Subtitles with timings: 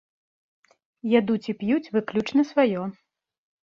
[1.19, 2.81] Ядуць і п'юць выключна сваё.